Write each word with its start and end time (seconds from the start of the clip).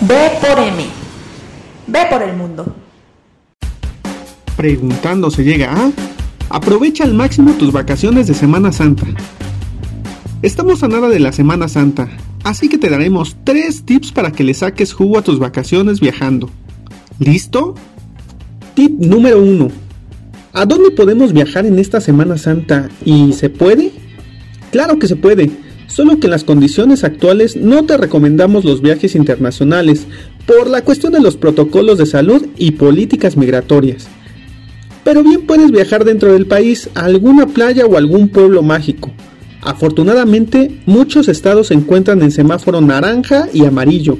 B 0.00 0.14
por 0.40 0.58
M. 0.58 0.84
Ve 1.86 2.00
por 2.10 2.22
el 2.22 2.36
mundo. 2.36 2.74
Preguntando 4.56 5.30
se 5.30 5.42
llega 5.42 5.72
a... 5.72 5.90
Aprovecha 6.50 7.04
al 7.04 7.14
máximo 7.14 7.52
tus 7.54 7.72
vacaciones 7.72 8.26
de 8.26 8.34
Semana 8.34 8.72
Santa. 8.72 9.06
Estamos 10.42 10.82
a 10.82 10.88
nada 10.88 11.08
de 11.08 11.18
la 11.18 11.32
Semana 11.32 11.66
Santa, 11.66 12.08
así 12.44 12.68
que 12.68 12.78
te 12.78 12.90
daremos 12.90 13.36
tres 13.42 13.84
tips 13.84 14.12
para 14.12 14.30
que 14.30 14.44
le 14.44 14.54
saques 14.54 14.92
jugo 14.92 15.18
a 15.18 15.22
tus 15.22 15.38
vacaciones 15.38 15.98
viajando. 15.98 16.50
¿Listo? 17.18 17.74
Tip 18.74 19.00
número 19.00 19.40
1. 19.40 19.68
¿A 20.52 20.66
dónde 20.66 20.90
podemos 20.90 21.32
viajar 21.32 21.64
en 21.64 21.78
esta 21.78 22.00
Semana 22.00 22.36
Santa? 22.36 22.90
¿Y 23.04 23.32
se 23.32 23.48
puede? 23.48 23.92
Claro 24.70 24.98
que 24.98 25.08
se 25.08 25.16
puede, 25.16 25.50
solo 25.86 26.18
que 26.18 26.26
en 26.26 26.32
las 26.32 26.44
condiciones 26.44 27.04
actuales 27.04 27.56
no 27.56 27.84
te 27.84 27.96
recomendamos 27.96 28.64
los 28.64 28.82
viajes 28.82 29.14
internacionales 29.14 30.06
por 30.46 30.68
la 30.68 30.82
cuestión 30.82 31.12
de 31.12 31.20
los 31.20 31.36
protocolos 31.36 31.98
de 31.98 32.06
salud 32.06 32.46
y 32.56 32.72
políticas 32.72 33.36
migratorias. 33.36 34.08
Pero 35.04 35.22
bien 35.22 35.42
puedes 35.46 35.70
viajar 35.70 36.04
dentro 36.04 36.32
del 36.32 36.46
país 36.46 36.90
a 36.94 37.04
alguna 37.04 37.46
playa 37.46 37.86
o 37.86 37.96
algún 37.96 38.28
pueblo 38.28 38.62
mágico. 38.62 39.12
Afortunadamente, 39.62 40.80
muchos 40.86 41.28
estados 41.28 41.68
se 41.68 41.74
encuentran 41.74 42.22
en 42.22 42.30
semáforo 42.30 42.80
naranja 42.80 43.48
y 43.52 43.64
amarillo. 43.64 44.18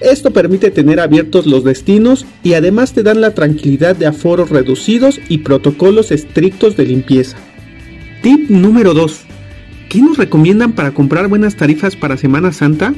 Esto 0.00 0.32
permite 0.32 0.70
tener 0.70 1.00
abiertos 1.00 1.46
los 1.46 1.64
destinos 1.64 2.24
y 2.44 2.54
además 2.54 2.92
te 2.92 3.02
dan 3.02 3.20
la 3.20 3.34
tranquilidad 3.34 3.96
de 3.96 4.06
aforos 4.06 4.50
reducidos 4.50 5.20
y 5.28 5.38
protocolos 5.38 6.12
estrictos 6.12 6.76
de 6.76 6.86
limpieza. 6.86 7.36
Tip 8.22 8.48
número 8.48 8.94
2. 8.94 9.27
¿Qué 9.88 10.02
nos 10.02 10.18
recomiendan 10.18 10.72
para 10.72 10.92
comprar 10.92 11.28
buenas 11.28 11.56
tarifas 11.56 11.96
para 11.96 12.18
Semana 12.18 12.52
Santa? 12.52 12.94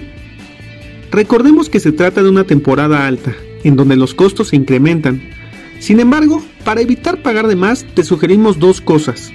Recordemos 1.12 1.68
que 1.68 1.78
se 1.78 1.92
trata 1.92 2.20
de 2.20 2.28
una 2.28 2.44
temporada 2.44 3.06
alta, 3.06 3.32
en 3.62 3.76
donde 3.76 3.94
los 3.94 4.12
costos 4.12 4.48
se 4.48 4.56
incrementan. 4.56 5.22
Sin 5.78 6.00
embargo, 6.00 6.42
para 6.64 6.80
evitar 6.80 7.22
pagar 7.22 7.46
de 7.46 7.54
más, 7.54 7.86
te 7.94 8.02
sugerimos 8.02 8.58
dos 8.58 8.80
cosas. 8.80 9.30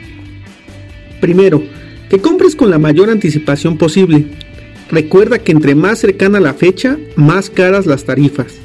Primero, 1.21 1.63
que 2.09 2.19
compres 2.19 2.57
con 2.57 2.69
la 2.69 2.77
mayor 2.77 3.09
anticipación 3.09 3.77
posible. 3.77 4.25
Recuerda 4.91 5.39
que 5.39 5.53
entre 5.53 5.75
más 5.75 5.99
cercana 5.99 6.41
la 6.41 6.53
fecha, 6.53 6.97
más 7.15 7.49
caras 7.49 7.85
las 7.85 8.03
tarifas. 8.03 8.55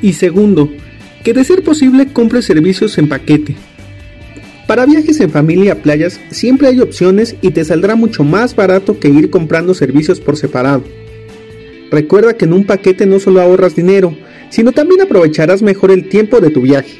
Y 0.00 0.12
segundo, 0.12 0.70
que 1.24 1.34
de 1.34 1.42
ser 1.42 1.64
posible 1.64 2.12
compres 2.12 2.44
servicios 2.44 2.96
en 2.98 3.08
paquete. 3.08 3.56
Para 4.66 4.86
viajes 4.86 5.20
en 5.20 5.30
familia 5.30 5.74
a 5.74 5.76
playas 5.76 6.18
siempre 6.30 6.68
hay 6.68 6.80
opciones 6.80 7.36
y 7.42 7.50
te 7.50 7.64
saldrá 7.64 7.96
mucho 7.96 8.24
más 8.24 8.56
barato 8.56 8.98
que 8.98 9.08
ir 9.08 9.28
comprando 9.28 9.74
servicios 9.74 10.20
por 10.20 10.36
separado. 10.36 10.84
Recuerda 11.90 12.34
que 12.34 12.46
en 12.46 12.54
un 12.54 12.64
paquete 12.64 13.04
no 13.04 13.20
solo 13.20 13.42
ahorras 13.42 13.76
dinero, 13.76 14.16
sino 14.48 14.72
también 14.72 15.02
aprovecharás 15.02 15.62
mejor 15.62 15.90
el 15.90 16.08
tiempo 16.08 16.40
de 16.40 16.50
tu 16.50 16.62
viaje. 16.62 16.98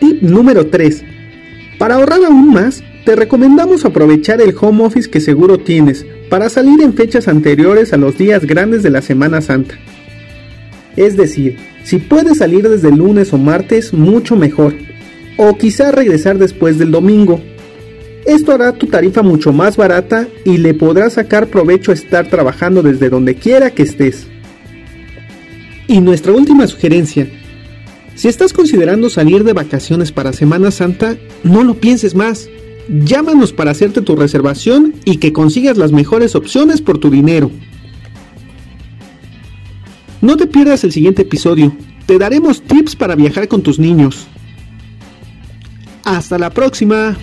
Tip 0.00 0.22
número 0.22 0.66
3. 0.66 1.04
Para 1.78 1.96
ahorrar 1.96 2.24
aún 2.24 2.52
más, 2.52 2.82
te 3.04 3.14
recomendamos 3.14 3.84
aprovechar 3.84 4.40
el 4.40 4.54
home 4.58 4.84
office 4.84 5.10
que 5.10 5.20
seguro 5.20 5.58
tienes 5.58 6.06
para 6.30 6.48
salir 6.48 6.80
en 6.82 6.94
fechas 6.94 7.28
anteriores 7.28 7.92
a 7.92 7.96
los 7.96 8.16
días 8.16 8.44
grandes 8.44 8.82
de 8.82 8.90
la 8.90 9.02
Semana 9.02 9.40
Santa. 9.40 9.74
Es 10.96 11.16
decir, 11.16 11.58
si 11.84 11.98
puedes 11.98 12.38
salir 12.38 12.68
desde 12.68 12.90
lunes 12.90 13.32
o 13.32 13.38
martes, 13.38 13.92
mucho 13.92 14.36
mejor. 14.36 14.74
O 15.38 15.56
quizá 15.56 15.90
regresar 15.90 16.36
después 16.36 16.78
del 16.78 16.90
domingo. 16.90 17.40
Esto 18.26 18.52
hará 18.52 18.72
tu 18.72 18.88
tarifa 18.88 19.22
mucho 19.22 19.54
más 19.54 19.78
barata 19.78 20.28
y 20.44 20.58
le 20.58 20.74
podrás 20.74 21.14
sacar 21.14 21.46
provecho 21.46 21.92
a 21.92 21.94
estar 21.94 22.28
trabajando 22.28 22.82
desde 22.82 23.08
donde 23.08 23.36
quiera 23.36 23.70
que 23.70 23.84
estés. 23.84 24.26
Y 25.86 26.02
nuestra 26.02 26.32
última 26.32 26.66
sugerencia, 26.66 27.26
si 28.14 28.26
estás 28.28 28.52
considerando 28.52 29.08
salir 29.08 29.44
de 29.44 29.52
vacaciones 29.52 30.12
para 30.12 30.32
Semana 30.32 30.72
Santa, 30.72 31.16
no 31.44 31.62
lo 31.62 31.74
pienses 31.74 32.14
más. 32.14 32.50
Llámanos 32.88 33.52
para 33.52 33.70
hacerte 33.70 34.02
tu 34.02 34.16
reservación 34.16 34.94
y 35.04 35.18
que 35.18 35.32
consigas 35.32 35.78
las 35.78 35.92
mejores 35.92 36.34
opciones 36.34 36.82
por 36.82 36.98
tu 36.98 37.10
dinero. 37.10 37.50
No 40.20 40.36
te 40.36 40.48
pierdas 40.48 40.82
el 40.82 40.90
siguiente 40.90 41.22
episodio. 41.22 41.72
Te 42.06 42.18
daremos 42.18 42.60
tips 42.60 42.96
para 42.96 43.14
viajar 43.14 43.46
con 43.46 43.62
tus 43.62 43.78
niños. 43.78 44.26
Hasta 46.08 46.38
la 46.38 46.48
próxima. 46.48 47.18